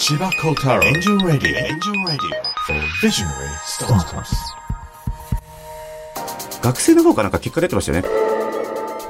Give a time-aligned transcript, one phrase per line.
[0.00, 4.34] 千葉幸太郎エンジンラディオエンジンラディオ Visionary Startups
[6.62, 8.08] 学生の方かなんか結果出てましたよね。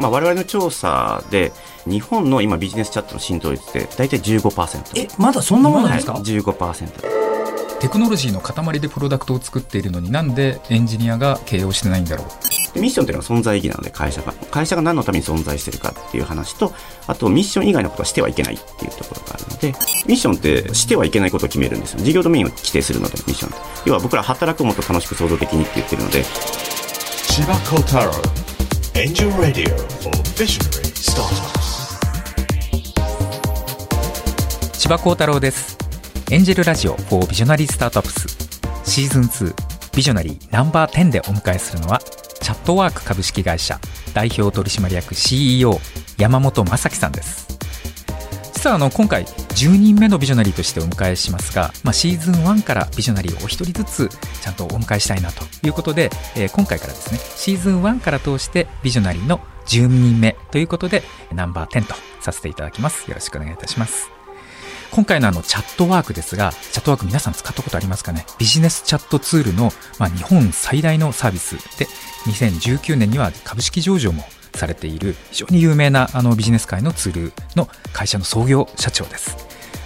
[0.01, 1.53] まあ、我々の調査で、
[1.87, 5.01] 日本の今ビジネスチャットの浸透率って大体15%。
[5.01, 7.79] え、まだそんなもんなんですか、はい、15%。
[7.79, 12.27] テクノロジーの塊でプロダクトを作っているのになんでエンジニアが経営をしてないんだろう？
[12.77, 16.73] ミッションというのは存在意義なので会社が会社が何のために存在してるかっていう話と
[17.07, 19.69] あとミッション以外のことはしてはいけないっていうところがあるので
[20.07, 22.01] ミッションってしてはいけないことを決めるんですよ。
[22.01, 23.53] 事業ドメインを規定するのでミッション
[23.87, 26.25] 要は僕ら働くもっと楽しく創造的にって言ってるので。
[27.31, 28.13] 千葉幸太郎
[28.95, 31.59] エンジンラディオ for Visionary Startups.
[34.79, 35.81] 千葉幸太郎です。
[36.33, 38.29] エンジェルラジオ for ビジョナリースタートアップス
[38.89, 42.01] シーズン2ビジョナリーナンバー10でお迎えするのは
[42.41, 43.79] チャットワーク株式会社
[44.15, 45.79] 代表取締役 CEO
[46.19, 47.51] 山本正樹さんです。
[48.61, 54.09] 実はあの今回10人目のビジョナリーとしてお迎えしますが、まあ、シーズン1からビジョナリーをお一人ずつ
[54.43, 63.09] ちゃんとお迎えしたいなということで、えー今回からですねシーズン1から通してビジョナリーの10人目ということでナンバー10とさせていただきます。
[63.09, 64.20] よろしくお願いいたします。
[64.91, 68.27] 今回のあのチャットワークですが、チャットワーク皆さん使ったことありますかね？
[68.39, 71.87] ビジネスチャットツールの、まあ、日本最大のサービスで、
[72.27, 74.25] 2019年には株式上場も
[74.55, 79.37] されている非常に有名なあのビジネス界のツールの会社の創業社長です。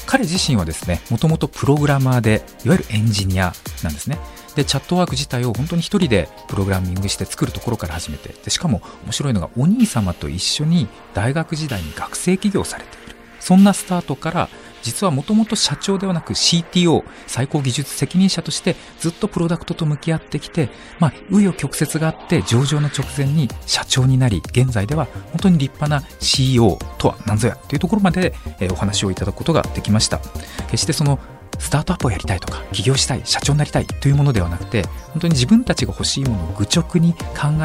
[0.07, 4.19] 彼自身はですね、もともとプログラマーで、いわゆるエンジニアなんですね。
[4.55, 13.17] で、チャットワーク自体を本当に一人でプログラミングして作るところから始めて、でしかも面白いのがお兄様と一緒に大学時代に学生起業されている。
[13.41, 14.49] そんなスタートから
[14.85, 20.69] 実はもともと社長ではなく CTO、最高技術責任者としてずっとプロダクトと向き合ってきて、
[21.01, 28.35] まあ、紆余曲折があって上場の直前に社長になり、現在では本当に立派な CEO とは何ぞやというところまで、
[28.71, 30.21] お話をいただくことができました。
[30.69, 31.19] 決してその
[31.59, 37.19] スタートアップをやりたいとか起業したい社長になりたいというものではなくて本当に自分たちが欲しいものを愚直に考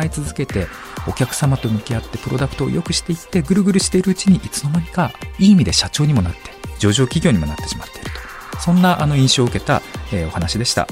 [0.03, 0.67] え続けて
[1.07, 6.39] お客様と向き合ってプロダクトを良くしていってぐるぐるしているうちにいつの間にかいい意味で社長にもなって
[6.79, 8.11] 上場企業にもなってしまっている
[8.53, 8.59] と。
[8.59, 10.88] そんなあの印象を受けた、えーお話でした。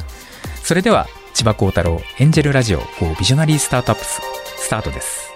[0.64, 4.22] それでは千葉幸太郎エンジェルラジオ for ビジョナリースタートアップス
[4.58, 5.32] スタートです。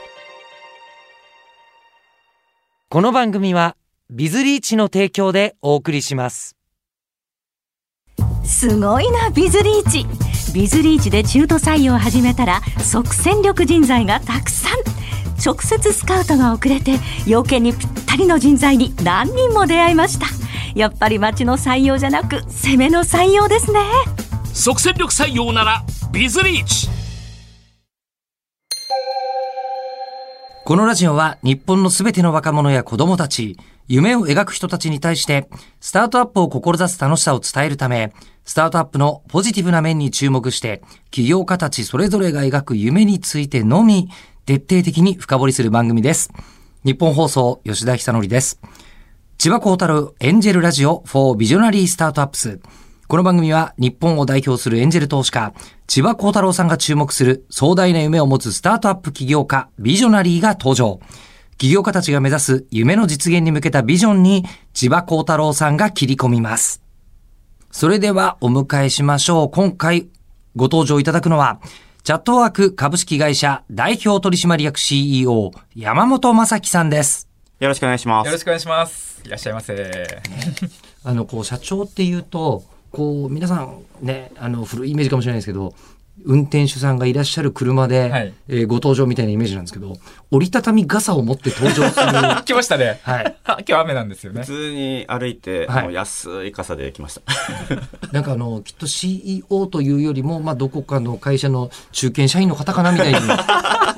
[2.89, 3.77] この番組は
[4.09, 6.60] ビズリーチの提供でお送りします。
[8.43, 10.05] すごいなビズリーチ。
[10.53, 14.71] ビズリーチで中途採用を始めたら即戦力人材がたくさん。
[15.43, 20.27] 直接スカウトが遅れて要件にぴったりの人材に何人も出会いました。
[20.75, 23.79] やっぱり町の採用じゃなく攻めの採用ですね。
[24.53, 26.89] 即戦力採用ならビズリーチ。
[30.63, 33.57] このラジオは日本のすべての若者や子供たち、
[33.91, 35.49] 夢を描く人たちに対して、
[35.81, 38.13] スタートアップを志す楽しさを伝えるため、
[38.45, 44.09] スタートアップのポジティブな面に注目して、起業家たちそれぞれが描く夢についてのみ、
[44.45, 46.31] 徹底的に深掘りする番組です。
[46.85, 48.61] 日本放送、吉田久典です。
[49.37, 52.61] 千葉幸太郎エンジェルラジオ for ビジョナリースタートアップス。
[53.09, 55.53] この番組は日本を代表するエンジェル投資家、
[55.87, 61.01] 千葉幸太郎さんが注目する壮大な夢を持つスタートアップ起業家、ビジョナリーが登場。
[61.61, 66.81] 起業家たちが目指す夢の実現に向けたビジョンに千葉幸太郎さんが切り込みます。
[67.69, 69.51] それではお迎えしましょう。
[69.51, 70.09] 今回
[70.55, 71.61] ご登場いただくのは、
[72.01, 77.29] チャットワーク株式会社代表取締役 CEO 山本正樹さんです。
[77.59, 78.25] よろしくお願いします。
[78.25, 80.23] よろしくお願いしますいらっしゃいませ
[81.05, 85.75] あの、こう、社長っていうと、こう、皆さんね、あの、古いイメージかもしれないですけど、
[86.23, 89.97] 運転手さんがいらっしゃる車で、はいえーご登場みたいなイメージなんですけど、
[90.29, 92.05] 折りたたみ傘を持って登場する。
[92.05, 93.07] は 来ましたねい。
[93.67, 97.21] 今日雨なんですよね普通に歩いて、はいもう安い傘で来ました。
[98.11, 103.19] なんかあの、きっと CEO というよりも、まあ、どこかの会社の中堅社員の方かなみたいに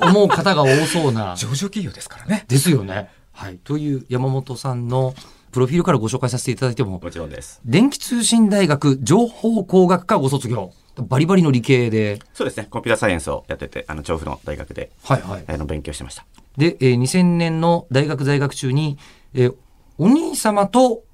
[0.00, 1.34] 思う方が多そうな。
[1.36, 3.08] 上場企業ですからねですよね。
[3.32, 3.58] はい。
[3.64, 5.14] という山本さんの
[5.52, 7.60] プロフィールからご紹介させていただいても、もちろんです。
[7.64, 10.72] 電気通信大学情報工学科ご卒業。
[10.96, 12.66] バリバリの理系で、そうですね。
[12.70, 15.44] コンピューターサイエンスをやってて、あの、調布の大学で、はいはい。
[15.46, 16.24] あの、勉強してました。
[16.56, 18.98] で、えー2000年の大学在学中に、
[19.34, 19.54] えー
[19.96, 21.04] お兄様と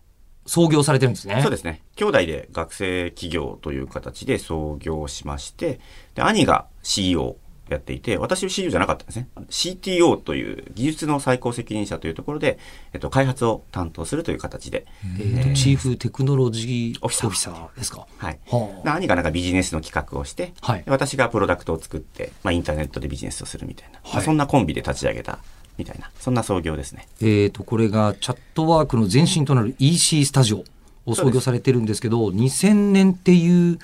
[0.46, 1.40] 創業されてるんですね。
[1.42, 1.82] そうですね。
[1.96, 5.80] 兄弟で学生企業という形で創業しまして、
[6.14, 7.38] で、兄が CEO を
[7.74, 9.28] やっていて、私は CEO じゃなかったんですね。
[9.48, 12.58] CTO という技術の最高責任者というところで、
[12.92, 14.86] えっと、開発を担当するという形で、
[15.18, 17.76] えーとチーフテクノロジーオフィサー。
[17.76, 18.06] ですか？
[18.18, 18.38] はい。
[18.50, 20.82] はで兄がなんかビジネスの企画をして、はい。
[20.82, 25.38] で私がプロダクトを作って、まあ、インターネットでビジネスをするみたいな、まあはいそんなコンビで立ち上げた
[25.78, 27.08] みたいな、そんな創業ですね。
[27.20, 30.64] えーと、これがチャットワークの前身となる EC スタジオを
[31.06, 33.78] を創業されてるんですけど、2000年っていう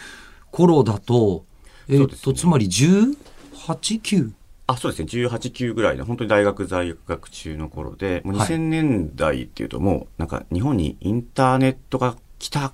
[0.50, 1.46] 頃だと、
[1.88, 2.50] えーっと、そうですね。
[2.50, 2.68] つまり
[3.74, 4.32] 18、9?
[4.68, 12.72] あそうですね18、9ぐらいで本当に大学在学中の頃でもうはい2000年代っていうともうなんか日本にインターネットが来た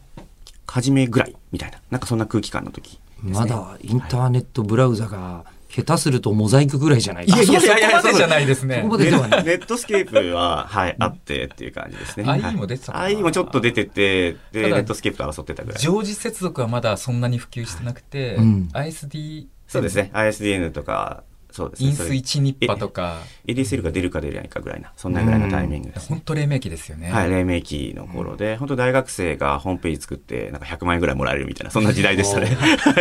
[0.67, 7.25] 初めぐらいみたいななんかそんな空気感の時ですねまだインターネットブラウザが下手するとモザイクぐらいじゃない？
[7.25, 8.89] いやいや、そいやいやいやこまでじゃないですねそこ。
[8.89, 9.45] までではない。
[9.45, 12.25] Netscape は、はい、あってっていう感じですね。
[12.25, 15.81] IE も出てたかな IE もちょっと出てて、で、 Netscape と争ってたぐらい。
[15.81, 20.11] 常時接続はまだそんなに普及してなくて、うん ISD、そうですね。
[20.13, 21.89] ISDN とか、そうですね。
[21.89, 26.17] INS 1ニッパとか、え ADSL が出るか出ないかぐらいな、そんなぐらいのタイミングですね。
[26.17, 27.11] 本当黎明期ですよね。
[27.11, 32.57] はい、黎明期の頃で、本当大学生がホームページ作って、なんか100万円ぐらいもらえるみたいな、そんな時代でしたね。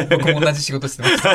[0.09, 1.33] 僕も同じ仕事してました。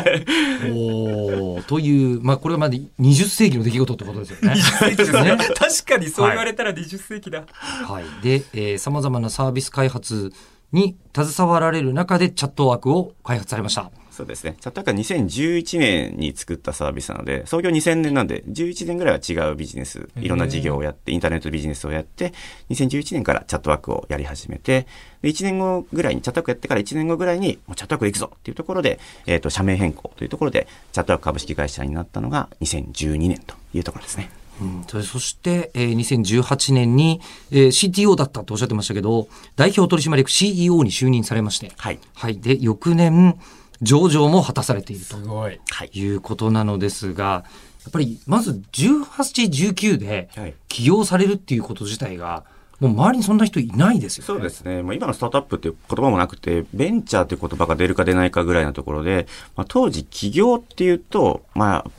[0.71, 4.55] おーという、まあ、これまで20世紀の出来事ってことですよね。
[4.55, 5.37] 20世紀ですねね。
[5.37, 7.45] 確かにそう言われたら20世紀だ。
[7.53, 8.05] はい。
[8.23, 10.33] で、えー、様々なサービス開発
[10.73, 13.91] に携わられる中でチャットワークを開発されました。
[14.17, 14.57] そうですね。
[14.61, 22.33] チャットワークは2011年に作ったサービスなので、創業2000年なんで、11年ぐらいは違うビジネス、いろんな事業をやって、インターネットビジネスをやって、
[22.71, 24.87] 2011年からチャットワークをやり始めて、
[25.21, 34.31] で1年後ぐらいに、チャットワークやってから1年後ぐらいに、もうチャットワークで行くぞっていうところで、えっ、と、社名変更というところで、チャットワーク株式会社になったのが2012年というところですね。
[34.61, 37.21] うん、そして、えー、2018年に、
[37.51, 41.99] えー CTO だったとおっしゃってましたけど、代表取締役 CEO に就任されまして、はい。
[42.15, 42.39] はい。
[42.41, 43.39] で、翌年、
[43.83, 45.61] 上場も果たされているとすごい。
[46.07, 47.45] うことなのですが、
[47.85, 52.45] やっぱり、まず18、19ではい起業されるっていうこと自体が、
[52.81, 54.27] もう周りにそんな人いないですよね。
[54.27, 54.83] そうですね。
[54.83, 59.27] まあ、今のスタートアップっていう言葉もなくて、ベンチャーっていう言葉が出るか出ないかぐらいのところで、
[59.57, 61.91] まあ、当時起業っていうと、まあ、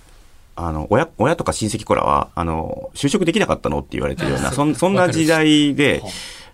[0.68, 6.04] あの、親、親とか親戚子らは、あの、就職できなかったのって言われてるような、 そんな時代で、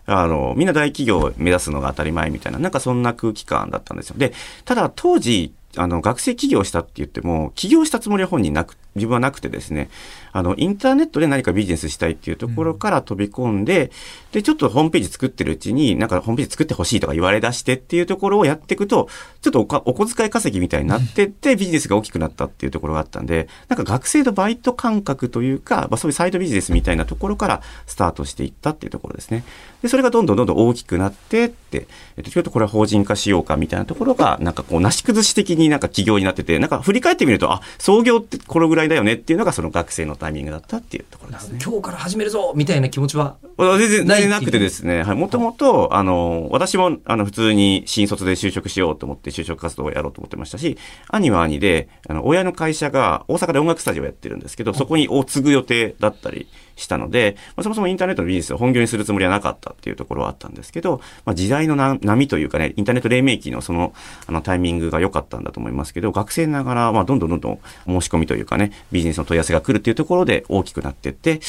[0.05, 4.15] あの、みんな大企業を目指すのが当たり前みたいな、なんかそんな空気感だったんですよ。
[4.17, 4.33] で、
[4.65, 9.89] ただ当時、あの、学生起業したって言っても、起業したつもりは本人なく、自分はなくてですね、
[10.31, 13.91] あの、インターネットで何かビジネスしたいっていうところから飛び込んで、
[14.31, 19.09] で、ちょっとホームページ作ってるうちに、なんかホームページ作ってほしいとか言われ出してっていうところをやっていくと、
[19.41, 29.43] ちょっとお小遣い稼ぎみたいになってって、 ビジネスが大きくなったっていうところがあったんで、なんか学生のバイト感覚というか、まあそういうサイドビジネスみたいなところからスタートしていったっていうところですね。
[29.81, 31.87] で、それがどんどんどんどん大きくなってって、
[32.17, 41.59] えっと、ちょっとこれは法人化しようかみたいなところが、なんかこう、なし崩し的になんか起業になってて、なんか振り返ってみると、あ、創業ってこのぐらいだよねっていうのがその学生のタイミングだったっていうところですね。
[41.63, 50.77] 今日から始めるぞみたいな気持ちは、あ全然、全然なくてですね、はい、もともと、あの、私も、あの、普通に新卒で就職しようと思って就職活動をやろうと思ってましたし、
[51.09, 63.93] 兄は兄で、あの、親の会社が大阪で音楽スタジオをやってるんですけど、そこにを継ぐ予定だったりしたので、まあ、そもそもインターネットのビジネスを本業にするつもりはなかったっていうところはあったんですけど、まあ、時代のな波というかね、インターネット黎明期のその、
[64.27, 71.39] あの、タイミングが良かったんだと思いますけど、学生ながら、まあ、どんどんどんどん申し込みというかね、ビジネスの問い合わせが来るっていうところで大きくなってって、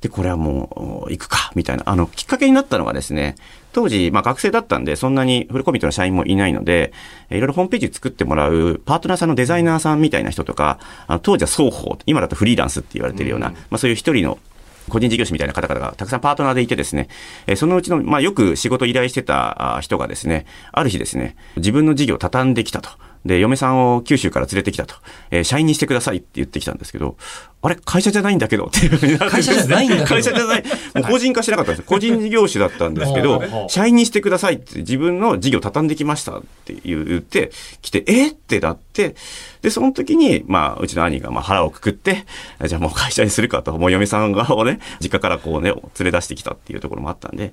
[0.00, 1.82] で、これはもう、行くか、みたいな。
[1.86, 3.34] あの、きっかけになったのがですね、
[3.72, 6.92] 当時、まあ学生だったんで、そんなにフルコミットの社員もいないので、
[7.30, 14.38] えいろいろホームページ作ってもらうパートナーさんのデザイナーさんみたいな人とか、あの当時は双方、今だとフリーランスって言われてるような、まあそういう一人の
[14.88, 17.08] 個人事業主みたいな方々がたくさんパートナーでいてですね、
[17.46, 22.90] えそのうちの、まあよく仕事依頼してた人がですね、ある日ですね、自分の事業を畳んできたと。
[23.24, 24.94] で、嫁さんを九州から連れてきたと。
[25.30, 27.16] えー社員にしてくださいって言ってきたんですけど、
[27.60, 28.66] あれ会社じゃないんだけど。
[28.66, 30.06] っていうふうになって会社じゃないんだけど。
[30.06, 30.62] 会社じゃない。
[30.94, 31.84] もう法人化してなかったんです。
[31.84, 31.84] よ。
[31.88, 37.50] 個人事業主だったんですけど社員にしてくださいって自分の事業畳んできましたって言って
[37.82, 38.28] 来て、え？
[38.28, 39.14] ってなって、
[39.60, 42.24] で、その時に、まあ、うちの兄がまあ腹をくくって、
[42.66, 47.52] じゃあもう会社にするかと、もう嫁さんがをね、実家からこうね、連れ出してきたっていうところもあったんで、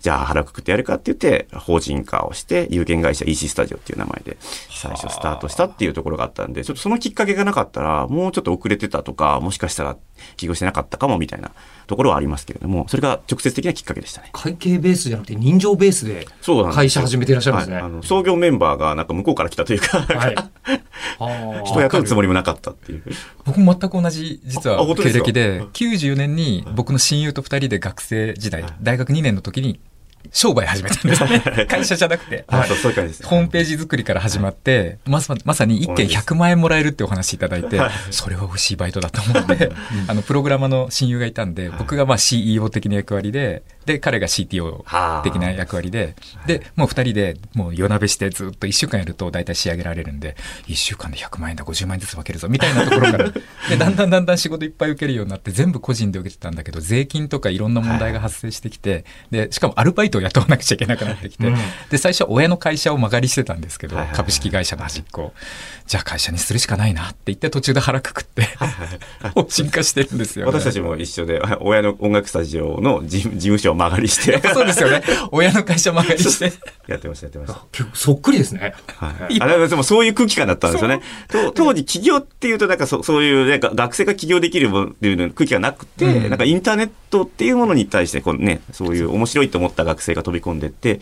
[0.00, 4.36] じゃあ腹をくくってやるかって言って、法人化をして、有限会社 EC スタジオっていう名前で
[4.70, 9.96] 最初スタートしたっていうところがあったんで、ちょっとそのきっかけがなかったら、もうちょっと遅れてたとか、もしかしたら
[10.36, 11.52] 起業してなかったかもみたいな
[11.86, 14.30] ところはありますけれども、それが直接的なきっかけでしたね。
[14.32, 16.26] 会計ベースじゃなくて人情ベースで
[16.72, 17.76] 会社始めていらっしゃるんですね。
[17.76, 20.36] はいあの創業メンバーがなんか向こうから来たというか、はい。
[21.64, 23.02] 人を雇うつもりもなかったっていう。
[23.44, 29.80] 僕も全く同じ、実は経歴で、94年に僕の親友と二人で学生時代、大学2年の時に
[30.32, 31.66] 商売始めたんですね。
[31.68, 32.44] 会社じゃなくて。
[32.48, 33.28] あそうそういう感じですね。
[33.28, 37.80] ホームページ作りから始まって、まさまさに1件100万円もらえるってお話いただいて、
[38.10, 39.72] それは欲しいバイトだと思って、
[40.08, 46.16] あの、プログラマーの親友がいたんで、僕がまあ CEO 的な役割で、で、彼が CTO 的な役割で、
[46.46, 53.30] で、もう2人でもう夜鍋してずっと1週間やると大体仕上げられるんで、1週間で100万円だ、50万円ずつ分けるぞ、みたいなところから、
[53.70, 61.56] で、だんだんだんだん仕事いっぱい受けるようになって、全部個人で受けてたんだけど、税金とかいろんな問題が発生してきて、で、しかもアルバイト人を雇わなくちゃいけなくなってきて、うん
[61.90, 65.34] で、最初親の会社を間借りしてたんですけど、はいはいはい株式会社の端っこ。
[65.86, 68.42] じゃあ会社にするしかないなって言って途中で腹くくって、
[69.34, 70.52] 法人化してるんですよ、ね。
[70.52, 74.40] 私たちも一緒で、親の音楽スタジオの事務事務所を曲がりして。
[74.48, 75.02] そうですよね。
[75.30, 76.52] 親の会社間借りして。
[76.88, 77.64] やってました、やってました。
[77.70, 78.74] 結構そっくりですね。
[78.96, 79.40] はい。
[79.40, 81.00] あれでもそういう空気感だったんですよね。
[81.28, 91.00] と当時起業っていうとなんかそそういうなんか学生が起業できるっていうの空気がなくて、うんなんかインターネットっていうものに対してこうね、そういう面白いと思った学生が飛び込んでって、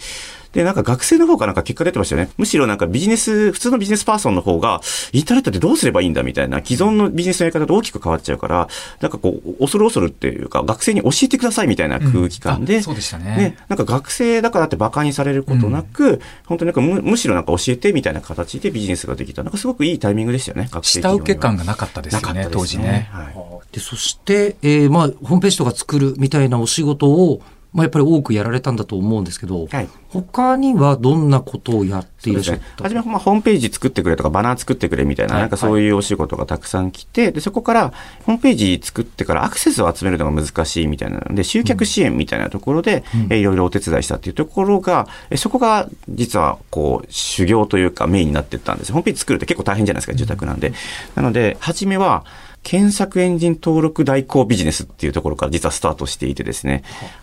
[0.54, 2.30] で、なんか学生の方からなんか結果出てましたよね。
[2.36, 4.80] むしろなんかビジネス、普通のビジネスパーソンの方が、
[5.12, 8.68] インターネットってどうすればいいんだみたいな、既存のビジネスのやり方と大きく変わっちゃうから、
[9.00, 13.36] なんかこう、恐る恐るっていうか、学生に教えてくださいみたいな空気感で、うんあそうでしたね。
[13.36, 19.42] ね、なんか学生だからって馬鹿にされることなく、本当になんかむむしろなんか教えてみたいな形でビジネスができた。
[19.42, 23.08] なんかすごくいいタイミングでしたよね、学生下請け感ががなかったですよね、なかったです当時ね。
[23.10, 23.34] はい。
[23.72, 27.42] で、そして、えーまあ、ホームページとか作るみたいなお仕事を、
[27.74, 32.62] まあ、やっぱり多くやられたんだと思うんですけど、はい他にはどんなことをやっていらっしゃっね。
[32.76, 48.92] た初めはまあホームページ作ってくれとか、バナー作ってくれみたいな、はいなんかそういうお仕事がたくさん来て、で、そこから、ホームページ作ってからアクセスを集めるのが難しいみたいなので、集客支援みたいなところで、えーいろいろお手伝いしたっていうところが、えーそこが実はこう、修行というかメインになってったんです。
[48.92, 50.72] ホームページ作るって結構大変じゃないですか、住宅なんで。
[51.16, 52.24] なので、初めは、
[52.64, 56.82] 検索エンジン登録代行ビジネスっていうところから実はスタートしていてですね、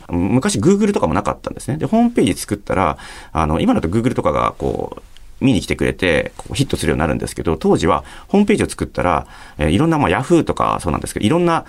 [0.10, 1.78] 昔 Google とかもなかったんですね。
[1.78, 2.98] で、ホームページ作ったら、
[3.34, 5.02] あの、今だと Google とかがこう、
[5.44, 11.66] 見に来てくれて、ヒットするようになるんですけど、当時はホームページを作ったら、えーいろんな、まあ、Yahoo とかそうなんですけど、いろんな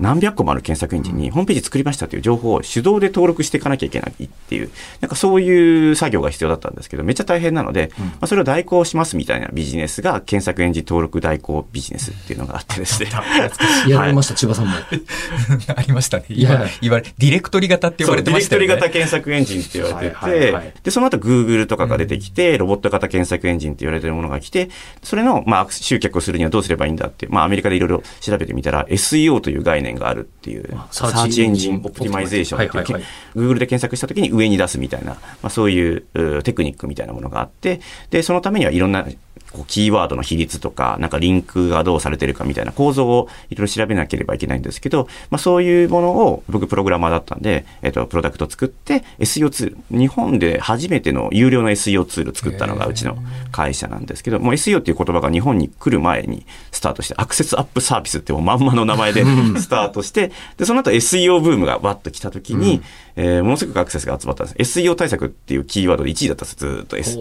[0.00, 13.10] 何百個もある検索エンジンにホームページ作りましたという情報を手動で登録していかなきゃいけないっていう、なんかそういう作業が必要だったんですけど、めっちゃ大変なので、まあ、それを代行しますみたいなビジネスが検索エンジン登録代行ビジネスっていうのがあってですね。
[13.88, 14.72] やられました、千葉さんも。
[15.76, 16.24] ありましたね。
[16.28, 18.66] いや今言われ、ディレクトリ型って呼ばれてましたよね。
[18.66, 24.70] ディレクトリ型検索エンジンって言われてて、はいはいはいで、その後 Google とかが出てきて、ロボット型検索エンジンって言われてるものが来て、
[25.02, 33.10] それの、まあ、集客をするにはどうすればいいんだって、まあ、アメリカでいろいろ調べてみたら、SEO という概念があるっていう、サ Search Engine Optimization っていう、はいはいはい。
[33.36, 37.80] Google で検索した時に上に出すみたいな、まあ、そういううテクニックみたいなものがあって、
[38.10, 39.06] で、そのためにはいろんな
[39.52, 53.18] こうキーワードの比率とか、なんかリンクがどうされてるかみたいな構造をいろいろ調べなければいけないんですけど、まあそういうものを僕プログラマーだったんで、えっと、プロダクトを作って SEO ツール、日本で初めての有料の SEO ツールを作ったのがうちの
[53.52, 59.24] 会社なんですけど、もう SEO っていう言葉が日本に来る前にスタートして、アクセスアップサービスってもうまんまの名前で
[59.58, 62.80] スタートして、で、その後 SEO ブームがバッと来た時に、
[63.16, 64.80] えーものすごくアクセスが集まったんです。
[64.80, 67.18] SEO 対策っていうキーワードで1位だったんです、ずーっと S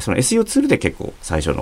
[0.00, 1.59] その SEO ツールで結構最初の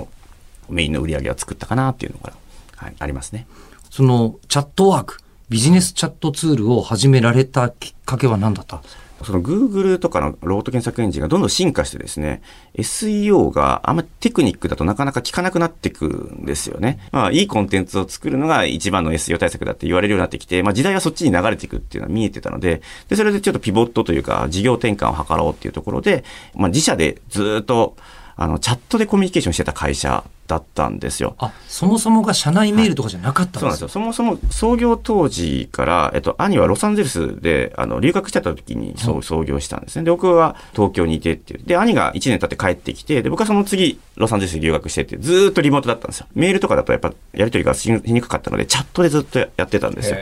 [0.69, 2.33] メインの売り上げは作ったかなっていうのが、
[2.75, 3.47] はい、ありますね。
[3.89, 8.81] その、チャットワーク、ビジネスチャットツールを始められたきっかけは何だった？
[9.23, 12.41] その Google とかのロボット検索エンジンがどんどん進化してですね、
[12.75, 16.99] SEO があんまテクニックだとなかなか効かなくなってくるんですよね。
[17.11, 26.23] まあ、いいコンテンツを作るのが一番の SEO 対策だって言われるようになってきて、まあ、時代はそっちに流れていくっていうのは見えてたので、で、それでちょっとピボットというか、事業転換を図ろうっていうところで、
[26.55, 27.97] まあ、自社でずっと、
[28.41, 31.35] あの、チャットでコミュニケーションしてた会社だったんですよ。
[31.39, 33.67] あ、そもそもが社内メールとかじゃなかったんでよ。
[33.67, 33.89] そうなんですすよ。
[33.89, 40.05] そもそも創業当時から、えっと、兄はロサンゼルスで、あの、留学してた時に、そう、創業したんですね。
[40.05, 41.63] で、僕は東京にいてっていう。
[41.65, 46.27] で、兄が1年経って帰ってきて、で、僕はその次、ロサンゼルスに留学してってずーっとリモートだったんですよ。
[46.33, 50.17] メールとかだとやっぱ、やりとりがしにくかったので、チャットでずっとやってたんですよ。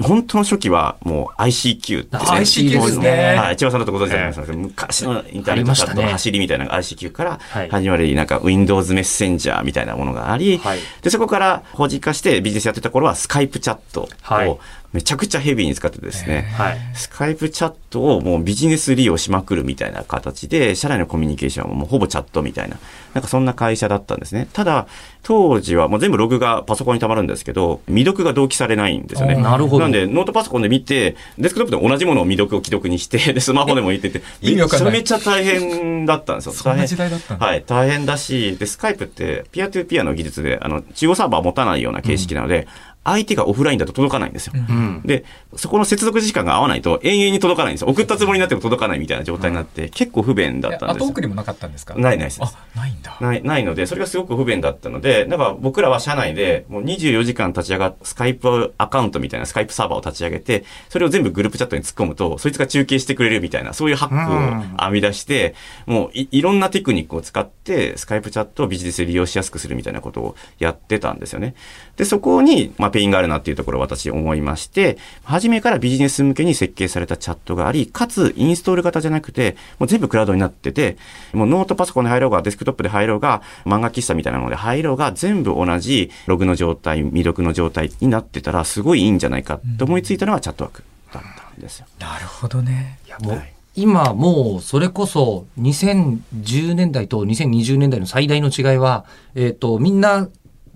[0.00, 3.34] 本当の初期はもう ICQ って、あ ICQ ですね。
[3.36, 3.56] はい。
[3.56, 7.70] 千葉さんだとご存知だと思いますけど、昔のインターネットチャットの走りみたいな ICQ からはい。
[7.70, 10.78] 始まり、なんか Windows メッセンジャーみたいなものがあり、はい。
[11.02, 14.48] で、そこから法人化してビジネスやってた頃はスカイプチャットはい。
[14.48, 14.60] を
[14.92, 16.78] めちゃくちゃヘビーに使ってですね、はい。
[16.94, 22.78] スカイプチャットをもうビジネス利用しまくるみたいな形で、社内のコミュニケーションももうほぼチャットみたいな、
[23.14, 24.48] なんかそんな会社だったんですね。
[24.52, 24.86] ただ、
[25.22, 29.36] 当時はもう全部ログがパソコンに溜まるんですけど、未読が同期されないんですよね。
[29.36, 36.52] なるほどなんで、ノートパソコンで見て、デスクトップで同じものを未読を既読にして、 で、スマホでも見てて、意味わかんないめちゃめちゃ大変だったんですよ。
[36.52, 42.66] そんな大変時代だったはい、大変だし、で、スカイプって、ピアトゥーピアの技術で、あの、中央サーバーを持たないような形式なので、
[43.04, 44.52] 相手がオフラインだと届かないんですよ。
[44.56, 45.02] うん。
[45.04, 45.24] で、
[45.56, 47.88] そこの接続時間が合わないと永遠に届かないんですよ。
[47.88, 51.20] 送ったつもりになっても届かないみたいな状態になって、結構不便だったんですよ後送。
[51.20, 51.94] りもなかったんですか？
[51.94, 53.16] ないないですあ、ないんだ。
[53.20, 64.32] ない、ないので、それがすごく不便だったので、だから僕らは社内でもう24時間立ち上がっ Skype アカウントみたいな Skype サーバーを立ち上げて、それを全部グループチャットに突っ込むと、そいつが中継してくれるみたいな、そういうハック
[64.80, 65.54] を編み出して、
[65.86, 71.54] もういいろんなテクニックを使って、 Skype チャットをビジネスで利用しやすくするみたいなことをやってたんですよね。
[71.96, 80.96] で、そこに、まあペインがあるなっていうところを私思いまして、初めからビジネス向けに設計されたチャットがあり、かつインストール型じゃなくて、もう全部クラウドになってて、
[81.32, 91.86] もうノートパソコンで入ろうが、デスクトップで入ろうが、漫画喫茶みたいなので入ろうが、全部同じログの状態、未読の状態になってたら、すごいいいんじゃないかと思いついたのがチャットワークだったんですよ。
[91.98, 92.98] なるほどね。
[93.06, 100.28] いやもうはい今もうそれこそ2010年代と2020年代の最大の違いは、えっ、と、みんな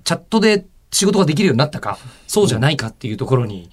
[0.04, 0.64] チャットで
[0.96, 3.68] 仕事ができるようになったか、そうじゃないかっていうところに、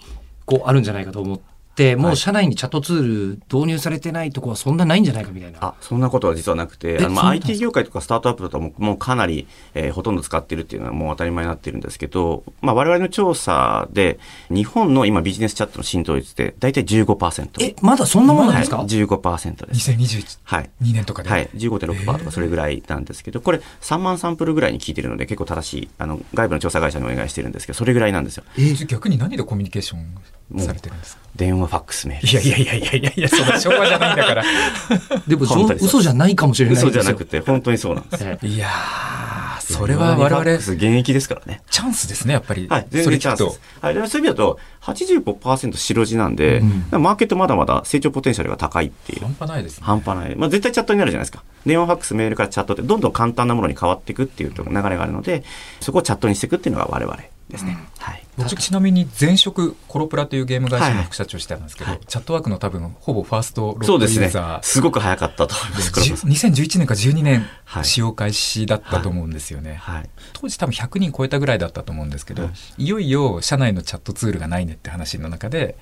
[0.45, 1.52] こうあるんじゃないかと思って、
[1.97, 3.01] もう社内にチャットツー
[3.37, 5.57] ル導入されてないとこはそんなないんじゃないかみたいな。
[5.61, 17.63] あ、そんなことは実はなくて、あのまあ IT 業界とかスタートアップだともうもうかなり、えーほとんど使ってるっていうのはもう当たり前になってるんですけど、まあ我々の調査で、日本の今ビジネスチャットの浸透率って大体15%。
[17.63, 19.91] え、まだそんなもんなんですか、はい、15%です。
[19.91, 20.69] 2021はい。
[20.81, 21.29] 年とかで。
[21.29, 21.49] はい。
[21.55, 28.43] 15.6%とかそれぐらいなんですけど、これ3万サンプルぐらいに聞いてるので結構正しい、あの、外部の調査会社にお願いしてるんですけど、それぐらいなんですよ。
[28.87, 31.23] 逆に何でコミュニケーションされてるんですか？
[31.35, 32.47] 電話、ファックス、メール。
[32.49, 34.43] いやいやいやいやいやいや、そんな昭和じゃないんだから。
[35.27, 35.43] でも、
[35.79, 37.03] 嘘じゃないかもしれないです嘘よ。
[37.03, 38.23] じゃなくて、本当にそうなんです。
[38.23, 41.61] ええいやー、それは我々、電話ファックス現役ですからね。
[41.69, 42.67] チャンスですね、やっぱり。
[42.67, 43.61] はい、全然チャンスです。
[43.81, 49.21] はい、でもそういう意味だと、85%白地なんで、マーケットまだまだ成長ポテンシャルが高いっていう。
[49.21, 49.85] 半端ないですね。
[49.85, 50.35] 半端ない。
[50.35, 51.43] まあ、絶対チャットになるじゃないですか。
[51.65, 55.43] 電話、ファックス、メールからチャットってどんどん簡単なものに変わっていくっていう流れがあるので、
[55.79, 57.17] そこをチャットにしていくっていうのが我々
[57.49, 57.77] ですね。
[57.99, 58.23] はい。
[58.37, 61.99] 僕ちなみに前職コロプラというゲーム会社の副社長してたんですけど、はい。
[62.07, 64.17] チャットワークの多分ほぼファーストロッそうですね。
[64.17, 64.39] トユーザ。
[64.61, 65.91] ーすごく早かったと思います。
[65.91, 67.85] 黒じ田さん2011年か12年はい。
[67.85, 70.09] 使用開始だったと思うんですよね、はい。
[70.33, 72.87] 当時多分100人超えたぐらいだったと思うんですけど、、はい。
[72.87, 75.75] よいよ社内のチャットツールがないねって話の中で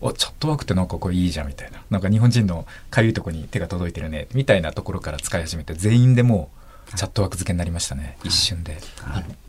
[0.00, 1.82] おチャットワークってなんかこれいいじゃんみたいな。
[1.90, 4.28] なんか日本人のかゆいとこに手が届いてるね。
[4.32, 8.16] みたいなところから使い始めて全員でもうチャットワーク付けになりましたね。
[8.24, 8.78] 一瞬で、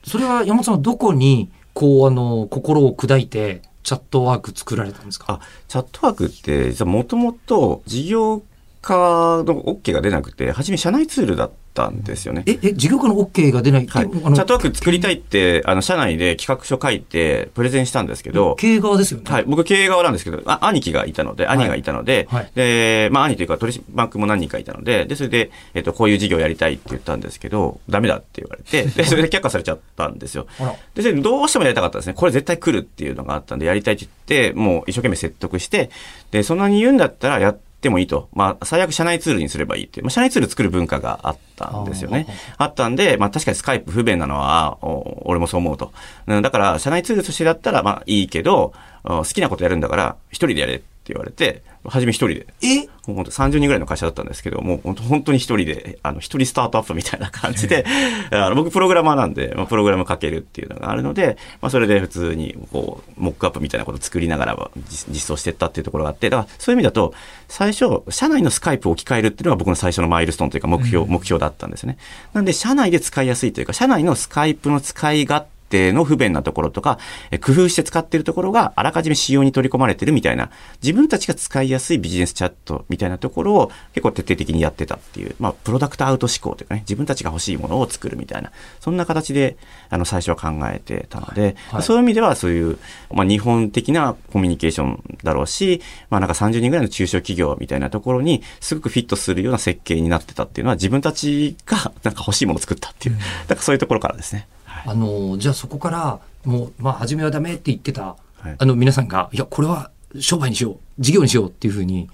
[0.04, 1.50] それは山本さんはどこに、
[1.80, 5.40] こう、あの、心を砕いて、チャットワーク作られたんですか？
[5.40, 8.44] あ、チャットワークって、実はもともと事業
[8.82, 12.44] 化の OK が出なくて、初め社内ツールだったんですよね。
[12.46, 14.10] え、え、事業家の OK が出ない、はい。
[14.10, 19.32] チャットワーク作りたいって、あの、社内で企画書書いて、プレゼンしたんですけど、経営側ですよね。
[19.32, 19.44] はい。
[19.46, 30.48] 僕、経営側なんですけど、あ兄貴がいたので、兄がいたので、はいで、まあ、兄というか、取締役も何人かいたので、で、それで、えっと、こういう事業やりたいって言ったんですけど、ダメだって言われて、 で、それで却下されちゃったんですよ。
[30.96, 32.14] で、それでどうしてもやりたかったんですね。
[32.14, 35.90] これ絶対来るっていうのがあったんで、やりたいって言って、もう一生懸命説得して、
[36.32, 38.28] で、そんなに言うんだったらやってもいいと。
[38.34, 40.04] まあ、最悪社内ツールにすればいいっていう。
[40.04, 42.28] まあ、社内ツール作る文化があったんですよね。
[42.58, 45.94] あったんで、まあ、確かにスカイプ不便なのは、お俺もそう思うと。
[46.28, 48.74] うんだから、社内ツールとしてだったら、まあ、いいけど、
[49.06, 52.48] お好きなことやるんだから、一人でやれって言われて、初め一人で。
[52.62, 52.88] え？
[53.06, 57.86] 本当30人ぐらいの会社だったんですけど、もう本当に一人で、あの、一人スタートアップみたいな感じで、
[58.32, 67.14] あの僕プログラマーなんで、まあ、プログラム書けるっていうのがあるので、まあ、それで普通に、こう、モックアップみたいなことを作りながら実実装していったっていうところがあって、だからそういう意味だと、
[67.48, 71.98] 最初、社内のスカイプを置き換えるっていうのが僕の最初のマイルストーンというか目標、目標だったんですね。
[72.34, 77.00] なんで、社内で使いやすいというか、社内のスカイプの使い勝手手の不便なところとか、
[77.32, 80.50] え工夫して使っているところがあらかじめ仕様に取り込まれてるみたいな、
[80.82, 89.58] 自分たちが使いやすいビジネスチャットみたいなところを結構徹底的にやってたっていう、まあ、プロダクトアウト思考というかね、自分たちが欲しいものを作るみたいな、そんな形で、
[89.90, 92.78] あの、最初は考えてたので、はいそういう意味ではそういう、
[93.12, 104.48] まあ、日本的なコミュニケーションだろうし、まあ、なんか30人ぐらいの中小企業みたいなところに、すごくフィットするような設計になってたっていうのは、自分たちがなんか欲しいものを作ったっていう、なんかそういうところからですね。
[104.70, 104.84] はい。
[104.88, 108.56] あの、じゃあそこから、もう、まあ、初めはダメって言ってた、はい。
[108.58, 112.10] あの、皆さんが、いや、これは商売にしよう、事業にしようっていうふうに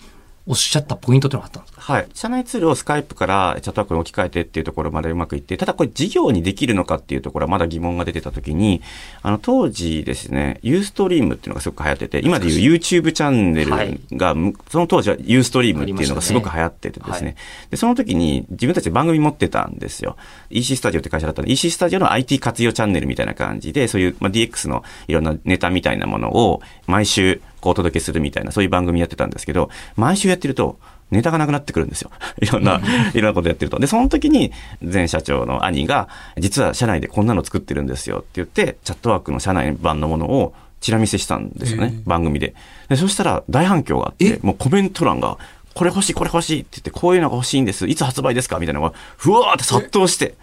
[0.47, 1.81] おっしゃったポイントってのがあったんですか？
[1.81, 2.07] はい。
[2.13, 8.81] 社内ツールをスカイプからチャットワークに置き換えてっていうところまでうまくいって、ただこれ事業にできるのかっていうところはまだ疑問が出てた時に、
[9.23, 13.71] あの当時ですね、ユーストリームっていうのがすごく流行ってて、今でいう YouTube チャンネル
[14.17, 17.35] が、むその当時はユーストリームっていうのがすごく流行っててですね、
[17.71, 20.15] で、その時に自分たちで番組持ってたんですよ。
[20.51, 30.79] EC スタジオって会社だったんで、EC スタジオの IT 活用チャンネルみたいな感じで、そういう、まあ、DX のいろんなネタみたいなものを毎週こうお届けするみたいな、そういう番組やってたんですけど、毎週やってると、
[31.11, 32.11] ネタがなくなってくるんですよ。
[32.41, 32.79] いろんな、
[33.13, 33.79] いろんなことやってると。
[33.79, 34.51] で、その時に、
[34.81, 42.53] 前社長の兄が、実は社内でこんなの作ってるんですよって言って、チャットワークの社内版のものをチラ見せしたんですよね、番組で。
[42.89, 45.37] で、そしたら大反響があって、もうコメント欄が、
[45.73, 47.87] これ欲しい、これ欲しいって言って、こういうのが欲しいんです。
[47.87, 48.59] いつ発売ですか？
[48.59, 50.35] みたいなのが、ふわーって殺到して。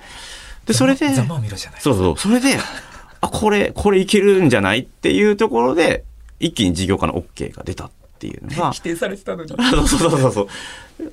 [0.67, 1.09] で、それで。
[1.81, 2.19] そうそう。
[2.19, 2.57] それで、
[3.21, 4.81] あ、これ、これいけるんじゃない？
[4.81, 6.05] っていうところで、
[6.42, 7.90] 一気に事業家の OK が出たっ
[8.22, 9.48] ていうのが否、定されてたのに。
[9.48, 10.33] そうそうそう。
[10.33, 10.48] そう。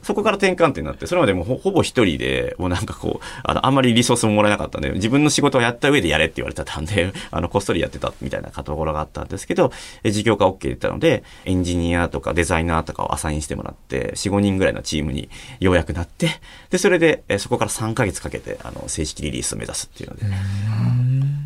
[0.04, 9.72] そこから転換点になって、それまでもうほほぼ一人で、もうなんかこう、あの、あんまりリソースももらえなかったんで、自分の仕事をやった上でやれって言われてたんで、 あの、こっそりやってたみたいなところがあったんですけど、
[10.04, 16.30] え事業化 OK 言ったので、エンジニアとかデザイナーとかをアサインしてもらって、4、5人ぐらいのチームにようやくなって、
[16.70, 20.26] で、それで、えそこから3ヶ月かけて、あの、正式リリースを目指すっていうので、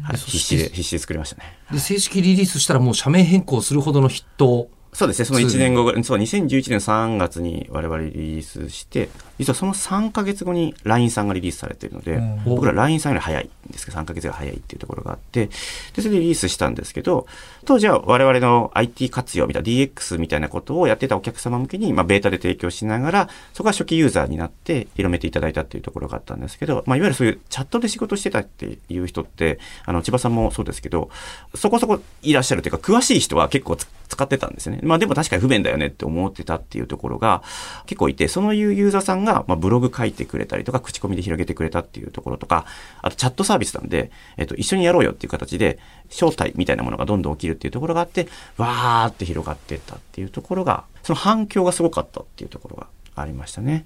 [0.04, 1.58] はい、必死で、必死で作りましたね。
[1.72, 4.70] で、正式リリースしたらもう社名変更するほどのヒット。
[4.92, 17.26] そうですね、その1年後ぐらい、そう、2011年3月に我々リリースして、実はその3ヶ月後に LINE さんがリリースされているので、うん僕ら LINE さんより早いんですけど、3ヶ月が早いっていうところがあって、で、それでリリースしたんですけど、
[17.66, 31.10] 当時は我々の IT 活用みたいな DX みたいなことをやってたお客様向けに、まあ、ベータで提供しながら、そこが初期ユーザーになって広めていただいたっていうところがあったんですけど、まあ、いわゆるそういうチャットで仕事してたっていう人って、あの、千葉さんもそうですけど、
[31.56, 34.82] そこそこいらっしゃるというか、詳しい人は結構つ使ってたんですよね。
[34.84, 37.42] まあでも確かに不便だよねって思ってたっていうところが
[37.86, 42.66] 結構いて、そのいうユーザーさんが、まあ、ブログ書いてくれたりとか、口コミで広げてくれたっていうところとか、
[43.02, 53.86] あとチャットサービスなんで、えっと、一緒にやろうよっていう形で、招待みたいなものがどんどん起きるっていうところがあって、わーって広がっていったっていうところが、その反響がすごかったっていうところがありましたね。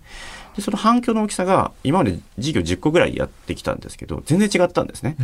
[0.56, 5.16] で、その反響の大きさが、今まで事業10個ぐらいやってきたんですけど、全然違ったんですね。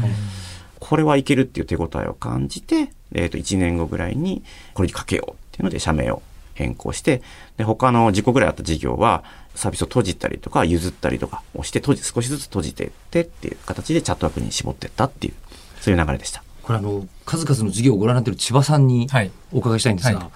[0.80, 6.22] これはいけるっていう手応えを感じて、えっ、と、1年後ぐらいに、これにかけようっていうので、社名を
[6.56, 7.22] 変更して、
[7.58, 9.24] で、他の10個ぐらいあった事業は、
[9.56, 15.34] サービスを閉じたりとか、譲ったりとかをして、閉じ、少しずつ閉じていってっていう形でチャットワークに絞っていったっていう、
[15.82, 16.44] そういう流れでした。
[16.64, 20.30] これあの、数々の事業をご覧になっている千葉さんにはいお伺いしたいんですが、はい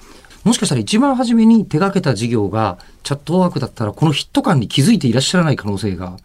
[0.43, 6.15] もしかしたら一番初めに手掛けた事業がチャットワークだったら、このヒット感に気づいていらっしゃらない可能性が。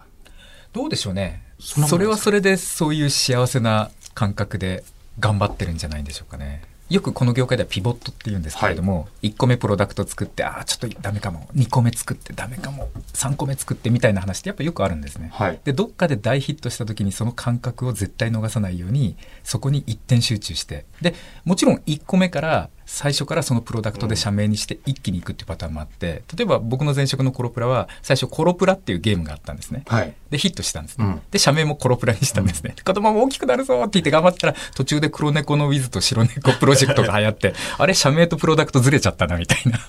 [0.72, 1.42] どうでしょうね。
[1.58, 4.84] それはそれでそういう幸せな感覚で
[5.18, 6.62] 頑張ってるんじゃないんでしょうかね。
[6.90, 11.48] よくこの業界ではピボットって言うんですけれども、1個目プロダクト作って、ああ、ちょっとダメかも。
[11.54, 12.90] 2個目作ってダメかも。
[13.14, 15.30] 3個目作ってみたいな話ってやっぱよくあるんですね。
[15.32, 20.84] はいで、どっかで大ヒットした時にその感覚を絶対逃さないように、そこに一点集中して。
[21.00, 21.14] で、
[21.44, 29.82] もちろん1個目から、最初からそのプロダクトで社名にして一気に行くっていうパターンもあって、例えば僕の前職のコロプラは、最初コロプラっていうゲームがあったんですね。
[29.86, 30.14] はい。
[30.28, 31.06] で、ヒットしたんですね。
[31.06, 32.76] うんで、社名もコロプラにしたんですね。
[32.84, 39.78] 子供も大きくなるぞって言って頑張ったら、途中で黒猫のウィズと白猫プロジェクトが流行って、あれ、社名とプロダクトずれちゃったな、みたいな。
[39.78, 39.80] っ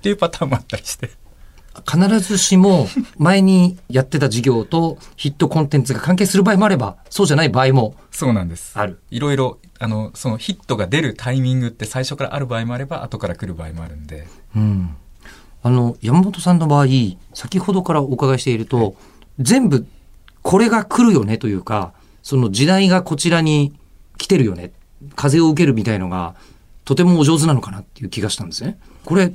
[0.00, 1.10] ていうパターンもあったりして。
[1.86, 2.86] 必ずしも
[3.18, 8.78] 前にやってた事業とヒットコンテンツが関係する場合もあれば、そうじゃない場合もそうなんです。
[8.78, 9.00] ある。
[9.10, 14.26] いろいろ、あの、そのヒットが出るタイミングって最初からある場合もあれば、後から来る場合もあるんで。
[14.56, 14.94] うん。
[15.62, 16.86] あの、山本さんの場合、
[17.34, 18.96] 先ほどからお伺いしていると、
[19.38, 19.86] 全部
[20.42, 23.74] これが来るよねというか、その時代がこちらに
[24.16, 24.72] 来てるよね。
[25.14, 26.34] 風を受けるみたいのが、
[26.84, 28.78] とてもお上手なのかなっていう気がしたんですね。
[29.04, 29.34] これ、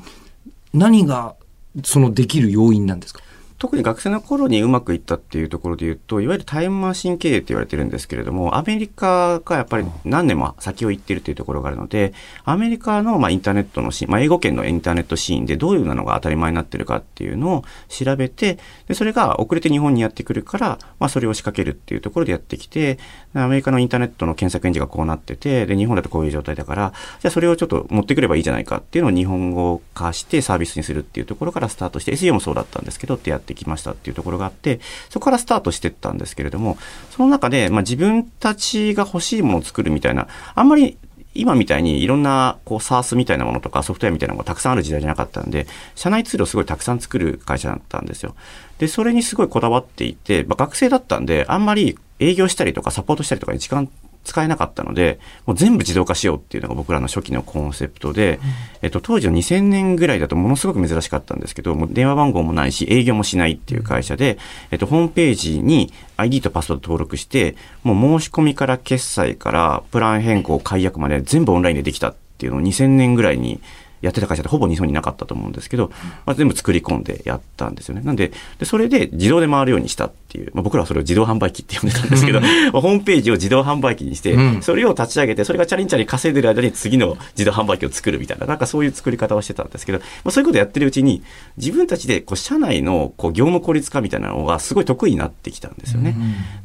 [0.73, 1.35] 何が
[1.83, 3.22] そのできる要因なんですか？
[3.57, 12.13] 特に学生の頃にうまくいったっていうところで言うと、いわゆるタイムマシン経営って言われてるんですけれども、アメリカがやっぱり何年も先を行っているというところがあるので、
[12.45, 22.97] アメリカのまあインターネットのシーン、まあ、英語圏のインターネットシーンでどういうのが当たり前になってるかっていうのを調べて、でそれが遅れて日本にやってくるから、まあ、それを仕掛けるっていうところでやってきて、
[23.33, 34.79] アメリカのインターネットの検索エンジンがこうなってて、で、日本だとこういう状態だから、じゃあそれをちょっと持ってくればいいじゃないかっていうのを日本語化してサービスにするっていうところからスタートして、SEO もそうだったんですけどってやってきましたっていうところがあって、
[35.09, 36.77] そこからスタートしてったんですけれども、
[37.11, 40.97] その中で、まあ自分たちが欲しいものを作るみたいな、あんまり
[41.35, 48.35] 今みたいにいろんなこう SARS みたいなものとかソフトウェアみたいなのがたくさんある時代じゃなかったんで、社内ツールをすごいたくさん作る会社だったんですよ。
[48.77, 53.89] で、それにすごいこだわっていて、まあ、学生だったんで、あんまり営業したりとかサポートしたりとかに時間
[54.23, 58.39] 使えなかったので、もう全部自動化しようっていうのが僕らの初期のコンセプトで、
[58.81, 64.37] えっと、当時の2000年ぐらいだとものすごく珍しかったんですけど、もう電話番号もないし、営業もしないっていう会社で、
[64.71, 73.61] えっと、ホームページに ID とパスワード登録して、もう申し込みから決済からプラン変更、解約まで全部オンラインでできたっていうのを2000年ぐらいに
[74.03, 75.89] やってた会社ってほぼ日本になかったと思うんですけど、
[76.25, 78.01] まあ、全部作り込んでやったんですよね。
[78.01, 91.23] なんで、でそれで自動で回るようにしたっていう、まあ、僕らはそれを自動販売機って呼んでたんですけど、まあホームページを自動販売機にして、うんそれを立ち上げて、それがチャリンチャリン稼いでる間に次の自動販売機を作るみたいな、なんかそういう作り方をしてたんですけど、まあ、そういうことやってるうちに、
[91.57, 96.15] 自分たちでこう社内のこう業務効率化みたいなのがすごい得意になってきたんですよね。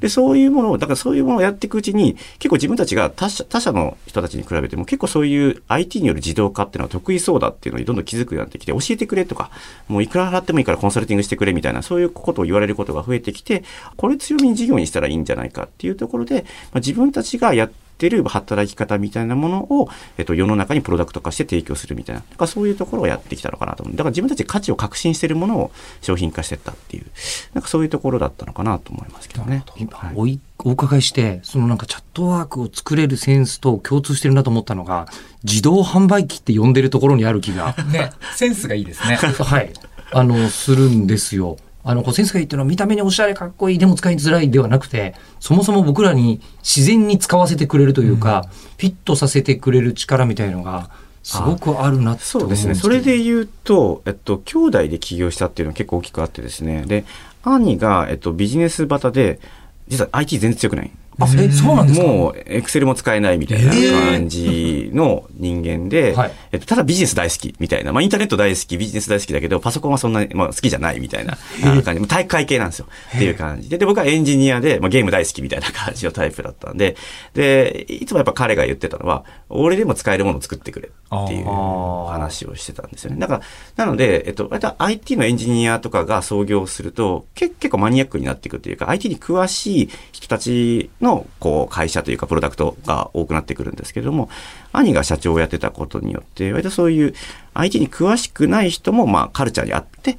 [0.01, 9.51] で、そういうものを、だからそういうものをやっていくうちに、結構自分たちが他社他社の人たちに比べても結構そういう IT による自動化っていうのは得意そうだっていうのにどんどん気づくようになってきて、教えてくれとか、
[9.87, 13.65] もういくら払ってもいいからコンサルティングしてくれみたいな、そういうことを言われることが増えてきて、
[13.99, 23.97] これ強みに事業にしたらいいんじゃないかっていうところで、まあ、自分たちがやってってる働き方みたいなものを、えっと、世の中にプロダクト化して提供するみたいな、だからそういうところをやってきたのかなと思う。
[23.97, 27.07] だから自分たちで価値を確信しているものを商品化していったっていう、
[27.55, 29.65] なんかそういうところだったのかなと思いますけどね。
[29.77, 35.07] 今はいおいお伺いして、そのなんかチャットワークを作れるセンスと共通してるなと思ったのが、
[35.45, 39.17] 自動販売機って呼んでるところにある気が、ね、センスがいいですね。
[39.17, 39.73] はい、
[40.13, 41.57] あの、するんですよ。
[41.89, 48.45] あの、こうセンスがいいっていうのは見た目におしゃれかっこいいでも使いづらいではなくて、そもそも僕らに自然に使わせてくれるというか、
[48.77, 50.91] フィットさせてくれる力みたいのが、
[51.23, 52.75] すごくあるなって思そううんですね。
[52.75, 56.85] それで言うと、えっと、兄弟で起業したっていうのは結構大きくあってですね。
[56.87, 57.07] で、
[57.43, 59.41] 兄が、えっと、ビジネスバタで、
[59.89, 60.91] 実は IT 全然強くない。
[61.21, 62.07] あ、え、そうなんですか？
[62.07, 66.33] もう、エクセルも使えないみたいな感じの人間で、はい。
[66.53, 72.87] えっと、ただビジネス大好きみたいな、まあ、インターネット大好き、ビジネス大好きだけど、パソコンはそんなに、まあ、好きじゃないみたいなあ感じ、もう体育会系なんですよ。
[73.17, 73.69] っていう感じ。
[73.69, 76.97] で、で、僕はエンジニアで、まあ、ゲーム大好きみたいな感じのタイプだったんで、
[77.35, 83.19] で、いつもやっぱ彼が言ってたのは、俺でも使えるものを作ってくれっていう話をしてたんですよね。
[83.19, 83.35] だか
[83.77, 94.29] ら、なので、えっと、IT のエンジニアとかが創業すると、け結構マニアックになっていくというか、IT に詳しい人たちの、のこう、会社というか、プロダクトが多くなってくるんですけれども、
[94.73, 97.15] 兄が社長をやってたことによって、割とそういう
[97.55, 100.13] IT に詳しくない人も、まあ、カルチャーにあって、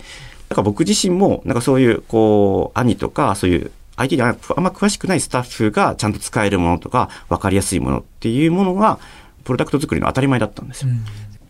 [0.49, 8.99] だから僕自身も、なんかそういう、こう、兄とか、そういう IT にあんま詳しくないスタッフがちゃんと使えるものとか、わかりやすいものっていうものが、
[9.43, 10.91] プロダクト作りの当たり前だったんですよ。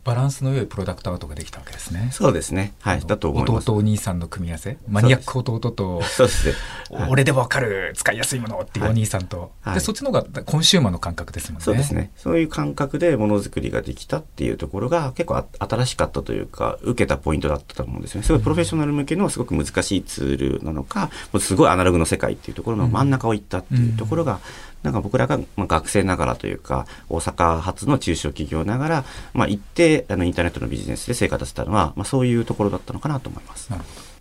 [0.03, 2.09] バランスの良いプロダクトアートができたわけですね。
[2.11, 2.73] そうですね。
[2.81, 3.01] はい。
[3.01, 3.69] だと思います。
[3.69, 6.53] 弟お兄さんの組み合わせマニアック弟と、そうですね。
[6.53, 11.63] はい俺でもわかる使いやすいものっていうお兄さんと、はいでそっちの方がコンシューマーの感覚ですもんね。
[11.63, 12.11] そうですね。
[12.15, 18.25] そういう感覚でものづくりができたっていうところが結構あ新しかったというか、受けたポイントだったと思うんですよね。
[18.25, 24.39] すごいプロフェッショナル向けのすごく難しいツールなのか、もうすごいアナログの世界っていうところの真ん中を行ったっていうところが、
[24.83, 33.69] なんか僕らがまあ学生ながらというか、大阪発の中小企業ながら、まあ行って、あのインターネットのビジネスで成果出せたのは、まあそういうところだったのかなと思います。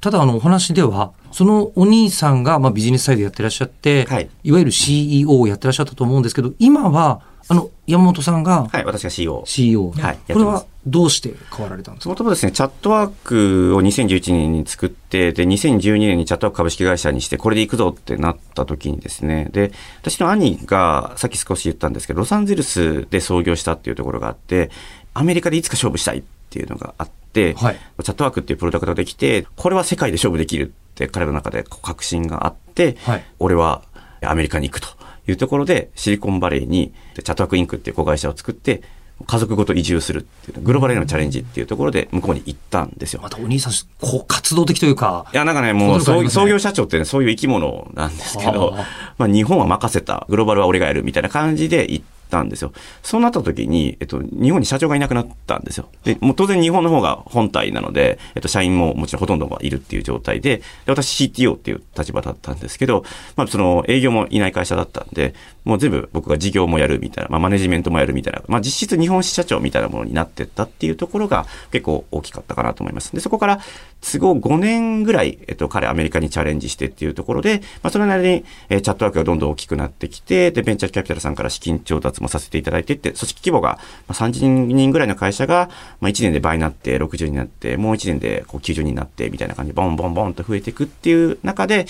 [0.01, 9.43] ただあのお話では、そのお兄さんがまあビジネスサイドやってらっしゃって、はいいわゆる CEO をやってらっしゃったと思うんですけど、今は、あの、山本さんがはい、私が CEO。
[9.47, 9.91] CEO。
[9.93, 12.05] はいやってますこれはどうして変わられたんですか？
[12.05, 24.71] そもともですね、チャットワークを2011年に作って、で、2012年にチャットワーク株式会社にして、これで行くぞってなった時にですね、で、私の兄が、さっき少し言ったんですけど、ロサンゼルスで創業したっていうところがあって、
[25.15, 27.77] アメリカでいつか勝負したいっていうのがあって、はい。
[28.03, 33.25] チャットワークっていうプロダクトができて、これは世界で勝負できるって彼の中で確信があって、はい。
[33.39, 33.83] 俺は
[34.23, 34.89] アメリカに行くと
[35.27, 38.83] いうところで、シリコンバレーにチャットワークインクっていう子会社を作って、
[39.27, 43.21] 家族ごと移住するっていう、グローバルへのチャレンジっていうところで向こうに行ったんですよ。
[43.23, 46.05] またお兄さん、こう活動的というか、いや、なんかね、もうね。
[46.05, 48.87] 創業社長ってね、そういう生き物なんですけどはあ、
[49.19, 52.73] まあ日本は任せた、グローバルは俺がやるみたいな感じで行ったんですよ。
[53.03, 55.89] そうなった時に、えっと、日本に社長がいなくなったんですよ。
[56.05, 63.05] で、もう当然日本の方が本体なので、えっと、社員ももちろんほとんどがいるっていう状態で、で私 CTO っていう立場だったんですけど、
[63.37, 73.15] まあその営業もいない会社だったんで、もう全部僕が事業もやるみたいな、まあマネジメントもやるみたいな、まあ実質日本支社長みたいなものになってったっていうところが結構大きかったかなと思います。
[73.15, 73.61] で、そこから
[74.01, 85.69] 都合5年ぐらい、えっと、彼アメリカにチャレンジしてっていうところで、まあそれなりに、えーチャットワークがどんどん大きくなってきて、で、ベンチャーキャピタルさんから資金調達もさせていただいてって、組織規模がまあ30人ぐらいの会社が、
[86.01, 91.87] まあ1年で倍になって、60になって、もう1年でこう90になって、みたいな感じで、ボンボンボンと増えていくっていう中で、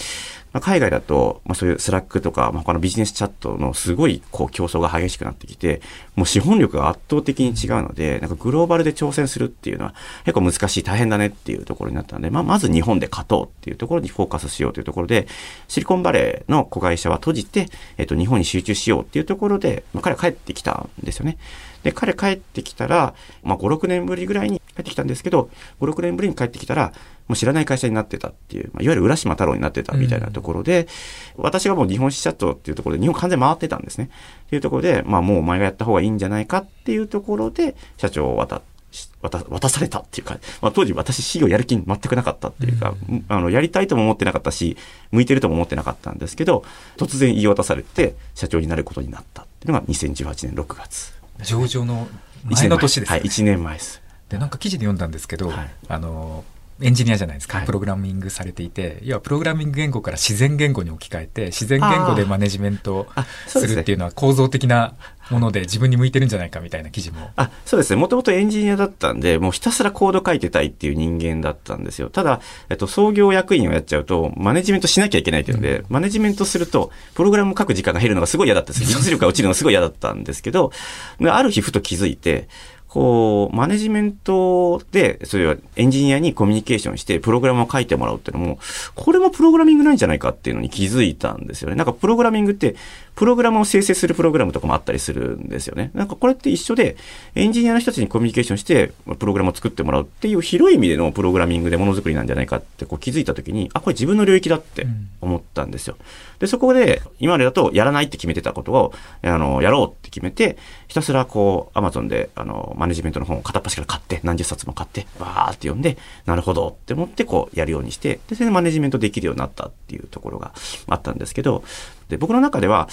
[0.52, 5.80] まあ、海外だと、まあ、そういう Slack とか、まあ、他のビジネスチャットのすごいこう競争が激しくなってきて、
[6.16, 15.26] もう資本力が圧倒的に違うので、なんかグローバルで挑戦するっていうのは結構難しい、大変だねっていうところになったので、まあ、まず日本で勝とうっていうところにフォーカスしようというところで、
[15.68, 21.38] シリコンバレーの子会社は閉じて、えっと、日本に集中しようっていうところで、まあ、彼は帰ってきたんですよね。
[21.82, 26.92] で、彼帰ってきたら、まあ、5、6年ぶりぐらいに帰ってきたんですけど、5、6年ぶりに帰ってきたら、
[27.28, 30.88] もう知らない会社になってたっていう、まあ、いわゆる浦島太郎になってたみたいなところで、
[31.36, 34.10] 私がもう日本支社長っていうところで、日本完全に回ってたんですね。
[34.46, 42.94] っていうところで、まあ、もうお前がやった方がいいんじゃないかっていうところで、社長を渡し渡渡されたっていうか、まあ、当時私 C をやる気全くなかったっていうか、
[43.28, 44.76] あの、やりたいとも思ってなかったし、
[45.10, 46.64] 向いてるとも思ってなかったんですけど、
[46.96, 51.12] 突然言い渡されて、社長になることになったっていうのが2018年6月。
[51.42, 52.08] 上場の
[52.44, 53.28] 前の年ですよはい、ね。
[53.28, 54.02] 1年前です。
[54.28, 56.44] で、なんか記事で読んだんですけど、はいあの、
[56.80, 63.06] エンジニアじゃないですか、はいプログラミングされていて要はプログラミング言語から自然言語に置き換えて自然言語でマネジメント
[63.46, 64.94] するっていうのは構造的な
[65.30, 68.00] もので自分に向いてるんじゃないかみたいな記事もあ、そうですね。
[68.00, 72.10] もともとエンジニアだったんで、もうひたすらコード書いてたいっていう人間だったんですよ。
[72.10, 78.88] ただ、えっと、創業役員をやっちゃうと、マネジメントしなきゃいけないっていうので、マネジメントすると、プログラムを書く時間が減るのがすごい嫌だったんですよ。
[78.88, 80.72] 技術力が落ちるのがすごい嫌だったんですけど、
[81.20, 82.48] である日ふと気づいて、
[82.88, 88.58] こう、マネジメントで、それはエンジニアにコミュニケーションして、プログラムを書いてもらうっていうのも、
[88.94, 91.76] これもプログラミングなんじゃないかっていうのに気づいたんですよね。
[91.76, 92.76] なんかプログラミングって、
[93.18, 95.90] プログラムを生成するプログラムとかもあったりするんですよね。
[95.92, 96.96] なんかこれって一緒で、
[97.34, 104.86] エンジニアの人たちにコミュニケーションして、プログラムを作ってもらうっていう広い意味でのプログラミングでものづくりなんじゃないかってこう気づいたときに、あ、これ自分の領域だって
[105.20, 105.96] 思ったんですよ。
[106.38, 120.52] で、そこで、今までだとやらないって決めてたことを、あの、やろうって決めて、ひたすらこう、アマゾンで、あの、マネジメントの本を片っ端から買って、何十冊も買って、バーって読んで、なるほどって思って、こう、やるようにして、で、それでマネジメントできるようになったっていうところが
[120.86, 121.64] あったんですけど、
[122.08, 122.88] で、僕の中では、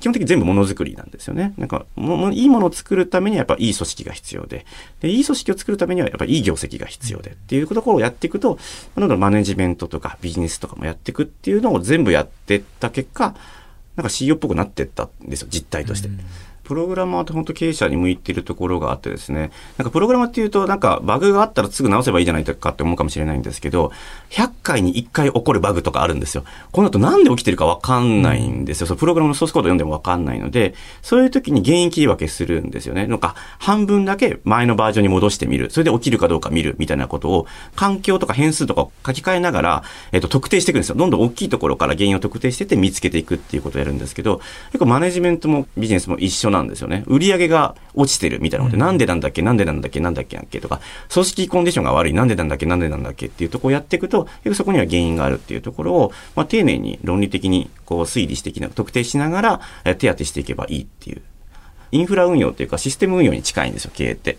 [0.00, 1.54] 基本的に全部ものづくりなんですよね。
[1.58, 4.66] なんか、ももいいものを作るためにはやっぱいい組織が必要で、
[5.00, 8.58] で、いい組織を作るためにはやっぱいい業績が必要でっていうところをやっていくと、
[8.96, 13.34] どんどんマネジメントとかビジネスとかもやっていくっていうのを全部やってった結果、
[13.96, 16.08] なんか CEO っぽくなってったんですよ、実態として。
[16.64, 23.92] プログラマーって本当経営者に向いてるところがあってですね、なんかプログラマーっていうと、なんかバグがあったらすぐ直せばいいじゃないかって思うかもしれないんですけど、
[24.30, 26.44] 100回に1回起こるバグとかあるんですよ。
[26.72, 28.86] この後なんで起きてるかわかんないんですよ。
[28.86, 33.06] そのプログラムのソースコード読んでもわかんないので、そういう時に原因切り分けするんですよね。
[33.06, 35.70] なんか半分だけ前のバージョンに戻してみる。
[35.70, 37.46] それで起きるかどうか見るみたいなことを、
[37.76, 40.96] 環境とか変数とか書き換えながら、えっと、特定していくんですよ。
[40.96, 44.40] どんどん大きいところから原因を特定してって見つけていくっていうことをやるんですけど、
[44.72, 47.04] 結構マネジメントもビジネスも一緒なんですよね。
[47.06, 50.80] 売り上げが落ちてるみたいなことで、なんでなんだっけ、なんでなんだっけ、なんだっけ、なんだっけとか、
[51.12, 61.22] 組織コンディションが悪い、なんでなんだっけ、なんでなんだっけっていうところをやっていくと、そこには原因があるっていうところを、まあ、丁寧に論理的にこう推理してきな特定しながら、え手当てしていけばいいっていう。
[61.92, 64.38] インフラ運用っていうかシステム運用に近いんですよ、経営って。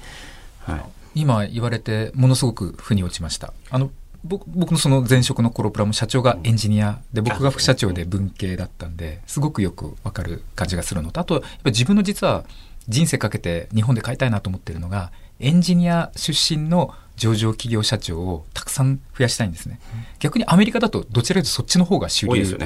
[0.66, 0.82] はい。
[1.16, 3.90] 今言われてものすごく腑に落ちましたあの
[4.26, 12.44] 僕僕のその前職のコロプラも社長がエンジニアで僕が副社長で文系だったんですごくよくわかる感じがするのとあとやっぱ自分の実は
[12.88, 19.80] 人生かけて日本で変えたいなと思ってるのがエンジニア出身の上場企業社長をたくさん増やしたいんですね、
[20.20, 22.58] 逆にアメリカだとどちらかというとそっちの方が主流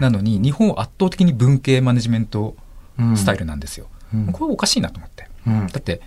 [0.00, 2.56] なのに日本は圧倒的に文系マネジメント
[3.16, 3.88] スタイルなんですよ、
[4.32, 5.66] これおかしいなと思って、うん。
[5.66, 6.00] だって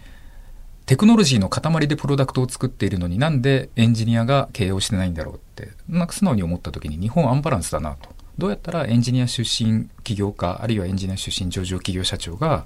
[0.86, 5.70] テクノロジーの塊でプロダクトを作っているのになんでエンジニアが経営をしてないんだろうって。
[5.88, 8.10] なんか素直に思った時に日本アンバランスだなと。
[8.38, 12.66] どうやったらエンジニア出身起業家あるいはエンジニア出身上場企業社長が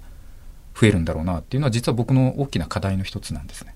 [0.80, 3.76] 増えるんだろうなっていうのは実は僕の大きな課題の一つなんですね。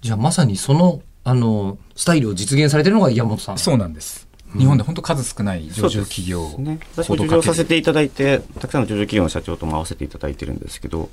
[0.00, 3.58] じゃあまさにその、あの、スタイルを実現されてるのが山本さん。
[3.58, 4.28] そうなんです。
[4.56, 11.10] 日本で本当数少ない上場企業そうですね、私も上場させていただいて、たくさんの上場企業の社長とも合わせていただいてるんですけど、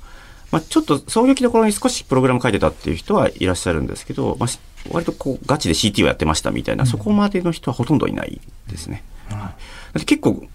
[0.52, 4.60] まあ、ちょっと創業期の頃に少しプログラム書いてたっていう人はいらっしゃるんですけど、まあ、し
[4.90, 9.02] 割とこうガチで CT をやってましたみたいな、そこまでの人はほとんどいないですね。
[9.28, 9.50] はいだ
[9.98, 10.46] って結構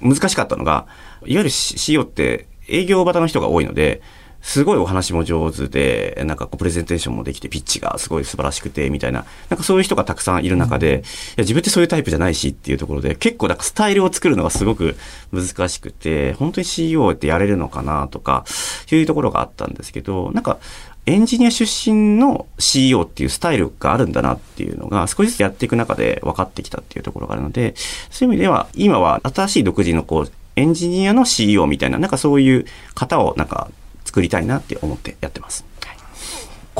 [0.00, 0.86] 難しかったのが、
[1.26, 4.02] いわゆる CEO って営業型の人が多いので、
[4.40, 11.02] すごいお話も上手で、なんかこうプレゼンテーションもできて、ピッチがすごい素晴らしくて、みたいな、なんかそういう人がたくさんいる中で、いや
[11.38, 14.96] 自分ってそういうタイプじゃないしっていうところで、結構なんかスタイルを作るのがすごく
[15.32, 18.44] 難しくて、本当に CEO ってやれるのかなとか、
[18.90, 20.58] いうところがあったんですけど、なんか、
[21.06, 27.74] エンジニア出身の CEO っていうスタイルがあるんだなっていうのが少しずつやっていく中で分かってきたっていうところがあるので、
[28.10, 33.70] そういう意味では今は新しい独自のこう、エンジニアの CEO みたいな、なんかそういう方をなんか
[34.08, 35.64] 作りたいなって思ってやってます。
[35.84, 35.98] はい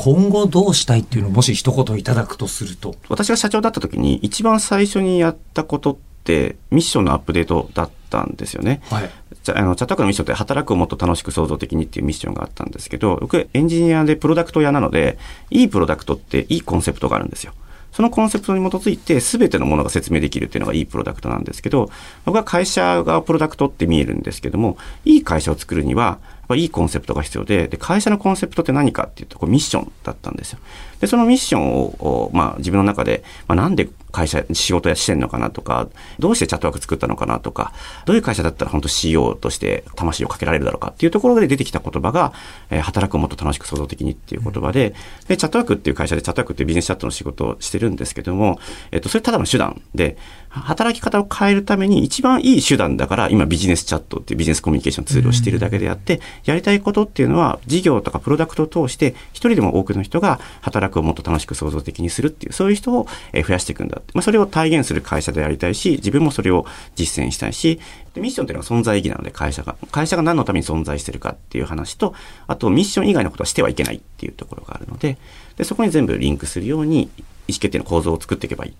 [0.01, 2.95] 今後どうしたいっていうのをもし一言いただくとすると。
[3.09, 8.81] 私が社長だった時に一番最初にやったことってミッションのアップデートだったんですよね。
[8.89, 9.11] はい。
[9.53, 15.17] あのチャットワークのミッションって働くをもっと楽しく創造的にっていうミッションがあったんですけど、僕エンジニアでプロダクト屋なので、
[15.49, 17.51] いいプロダクトっていいコンセプトがあるんですよ。
[17.91, 21.89] そのコンセプトに基づいて全てのものが説明できるっていうのがいいプロダクトなんですけど、
[22.23, 30.59] 僕は会社がプロダクトって見えるんですけども、いい会社を作るには、ぱいいコンセプトが必要で、で、会社のコンセプトって何かっていうと、こうミッションだったんですよ。
[30.99, 37.71] で、そのミッションを、まあ自分の中で、まあなんで会社、仕事やしてんのかなとか、どうしてチャットワーク作ったのかなとか、
[38.05, 42.33] どういう会社だったら本当 CEO として魂をかけられるだろうかっていうところで出てきた言葉が、
[42.69, 44.95] えー働くをもっと楽しく創造的にっていう言葉で、
[45.27, 48.59] で、チャットワークっていう会社でチャットワークってビジネスチャットの仕事をしてるんですけども、
[48.91, 50.17] えっと、それただの手段で、
[50.49, 66.65] 働き方を変えるために一番いい手段だから今ビジネスチャットっていうビジネスコミュニケーションツールをしているだけであって、やりたいことっていうのは事業とかプロダクトを通して一人でも多くの人が働くをもっと楽しく創造的にするっていうそういう人をえー増やしていくんだって、まあ、それを体現する会社でありたいし自分もそれを
[66.95, 67.79] 実践したいし
[68.13, 72.13] でミッションっていうのは存在意義なので会社が会社が何のために存在してるかっていう話と
[72.47, 75.17] あとミッション以外のことはしてはいけないっていうところがあるので
[75.57, 77.09] でそこに全部リンクするように
[77.47, 78.73] 意思決定の構造を作っていけばいい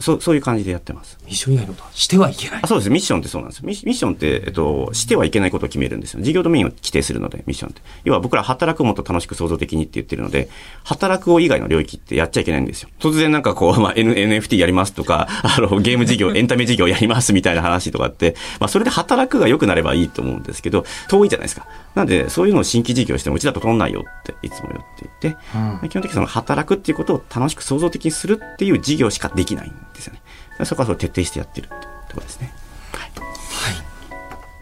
[0.00, 1.18] そうそういう感じでやってます。
[1.24, 2.66] ミッション以外のことはしてはいけないあ。
[2.66, 2.90] そうです。
[2.90, 6.22] ミッションってそうなんですミッミッションって、えっと、してはいけないことを決めるんですよ。
[6.22, 7.82] 事業ドメインを規定するので、ミッションって。
[8.04, 10.48] 要は僕ら働くをもっと楽しく創造的にって言ってるので、
[10.84, 12.88] 働くを以外の領域ってやっちゃいけないんですよ。
[13.00, 21.66] 突然なんかこう、まあ、N、NFT やりますとか、 あの、ゲーム事業、エンタメ事業やりますみたいな話とかって、まあ、それで働くが良くなればいいと思うんですけど、遠いじゃないですか。
[21.94, 25.36] なんで、そういうのを新規事業してもうちだと取んないよっていつも言っていて、
[25.88, 30.20] 基本的にその働くっていうことを楽しく創造的にするっていう事業しかできないんですよね。
[30.64, 32.52] そこはそれを徹底してやってるっていうところですね。
[32.92, 33.10] はい。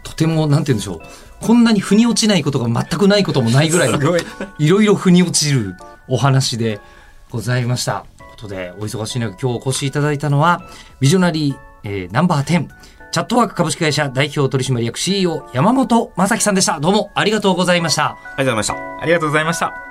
[0.03, 1.01] とても、なんて言うんでしょう。
[1.41, 3.89] こんなに腑に落ちないことが全くないこともないぐらい、
[4.57, 5.75] いろいろ腑に落ちる
[6.07, 6.79] お話で
[7.29, 8.05] ございました。
[8.31, 10.63] ことで、お忙しい中、今日お越しいただいたのは、
[10.99, 12.67] ビジョナリー、えーナンバー10、
[13.11, 16.79] チャットワーク株式会社代表取締役 CEO 山本正樹さんでした。
[16.79, 18.05] どうもありがとうございました。
[18.11, 18.73] ありがとうございました。
[19.01, 19.84] ありがとうございました。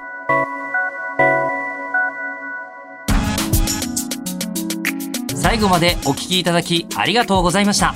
[5.64, 7.94] 後までお聞きいただきありがとうございました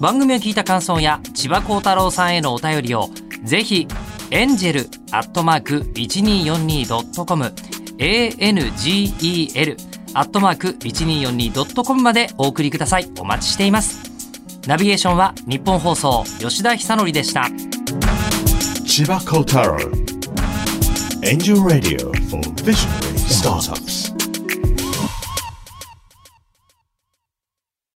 [0.00, 3.10] 番組を聞いた感想や千葉幸太郎さんへのお便りを
[3.44, 3.86] ぜひ
[4.30, 7.44] エンジェルアットマーク 1242.com
[7.98, 9.76] angel
[10.16, 14.10] アットマーク 1242.com までお送りくださいお待ちしています
[14.66, 17.42] ナビゲーションは日本放送吉田久典でした
[18.86, 19.90] Chiba Kotaro.
[21.24, 24.13] Angel Radio for Visionary Startups.